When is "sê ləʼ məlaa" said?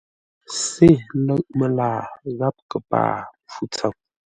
0.63-1.99